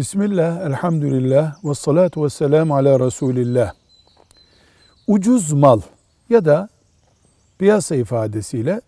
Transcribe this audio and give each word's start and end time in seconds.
Bismillah, 0.00 0.66
elhamdülillah, 0.66 1.64
ve 1.64 1.74
salatu 1.74 2.24
ve 2.24 2.30
selamu 2.30 2.76
ala 2.76 3.00
Resulillah. 3.00 3.72
Ucuz 5.06 5.52
mal 5.52 5.80
ya 6.30 6.44
da 6.44 6.68
piyasa 7.58 7.94
ifadesiyle 7.96 8.80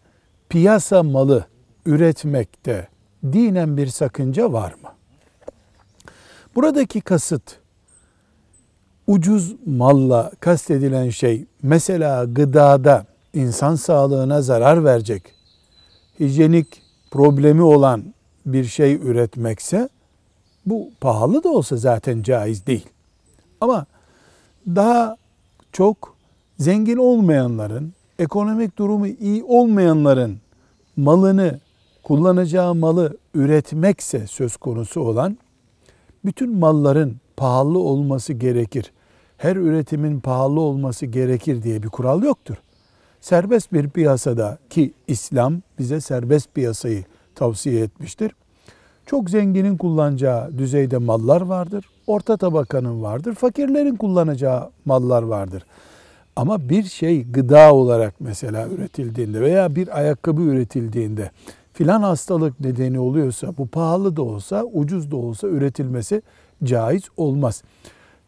piyasa 0.48 1.02
malı 1.02 1.46
üretmekte 1.86 2.88
dinen 3.24 3.76
bir 3.76 3.86
sakınca 3.86 4.52
var 4.52 4.74
mı? 4.82 4.88
Buradaki 6.54 7.00
kasıt 7.00 7.58
ucuz 9.06 9.56
malla 9.66 10.32
kastedilen 10.40 11.10
şey 11.10 11.46
mesela 11.62 12.24
gıdada 12.24 13.06
insan 13.34 13.74
sağlığına 13.74 14.42
zarar 14.42 14.84
verecek, 14.84 15.34
hijyenik 16.20 16.82
problemi 17.10 17.62
olan 17.62 18.14
bir 18.46 18.64
şey 18.64 18.94
üretmekse 18.94 19.88
bu 20.66 20.90
pahalı 21.00 21.44
da 21.44 21.48
olsa 21.48 21.76
zaten 21.76 22.22
caiz 22.22 22.66
değil. 22.66 22.86
Ama 23.60 23.86
daha 24.66 25.16
çok 25.72 26.14
zengin 26.58 26.96
olmayanların, 26.96 27.92
ekonomik 28.18 28.78
durumu 28.78 29.06
iyi 29.06 29.44
olmayanların 29.44 30.38
malını, 30.96 31.60
kullanacağı 32.02 32.74
malı 32.74 33.16
üretmekse 33.34 34.26
söz 34.26 34.56
konusu 34.56 35.00
olan 35.00 35.38
bütün 36.24 36.58
malların 36.58 37.16
pahalı 37.36 37.78
olması 37.78 38.32
gerekir. 38.32 38.92
Her 39.36 39.56
üretimin 39.56 40.20
pahalı 40.20 40.60
olması 40.60 41.06
gerekir 41.06 41.62
diye 41.62 41.82
bir 41.82 41.88
kural 41.88 42.22
yoktur. 42.22 42.56
Serbest 43.20 43.72
bir 43.72 43.90
piyasada 43.90 44.58
ki 44.70 44.92
İslam 45.08 45.60
bize 45.78 46.00
serbest 46.00 46.54
piyasayı 46.54 47.04
tavsiye 47.34 47.82
etmiştir. 47.82 48.32
Çok 49.12 49.30
zenginin 49.30 49.76
kullanacağı 49.76 50.58
düzeyde 50.58 50.98
mallar 50.98 51.40
vardır. 51.40 51.84
Orta 52.06 52.36
tabakanın 52.36 53.02
vardır. 53.02 53.34
Fakirlerin 53.34 53.96
kullanacağı 53.96 54.70
mallar 54.84 55.22
vardır. 55.22 55.66
Ama 56.36 56.68
bir 56.68 56.82
şey 56.82 57.24
gıda 57.24 57.74
olarak 57.74 58.14
mesela 58.20 58.68
üretildiğinde 58.68 59.40
veya 59.40 59.76
bir 59.76 59.98
ayakkabı 59.98 60.42
üretildiğinde 60.42 61.30
filan 61.72 62.02
hastalık 62.02 62.60
nedeni 62.60 62.98
oluyorsa 62.98 63.56
bu 63.58 63.66
pahalı 63.66 64.16
da 64.16 64.22
olsa 64.22 64.64
ucuz 64.64 65.10
da 65.10 65.16
olsa 65.16 65.48
üretilmesi 65.48 66.22
caiz 66.64 67.02
olmaz. 67.16 67.62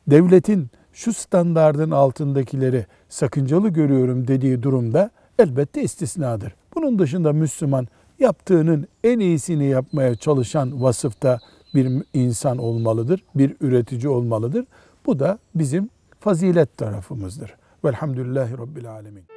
Devletin 0.07 0.69
şu 0.93 1.13
standardın 1.13 1.91
altındakileri 1.91 2.87
sakıncalı 3.09 3.69
görüyorum 3.69 4.29
dediği 4.29 4.63
durumda 4.63 5.11
elbette 5.39 5.83
istisnadır. 5.83 6.55
Bunun 6.75 6.99
dışında 6.99 7.33
Müslüman 7.33 7.89
yaptığının 8.19 8.89
en 9.05 9.19
iyisini 9.19 9.65
yapmaya 9.67 10.15
çalışan 10.15 10.83
vasıfta 10.83 11.39
bir 11.75 12.03
insan 12.15 12.59
olmalıdır, 12.59 13.25
bir 13.35 13.57
üretici 13.61 14.09
olmalıdır. 14.09 14.65
Bu 15.07 15.19
da 15.19 15.39
bizim 15.55 15.91
fazilet 16.21 16.77
tarafımızdır. 16.79 17.55
Velhamdülillahi 17.85 18.59
Rabbil 18.59 18.91
Alemin. 18.91 19.34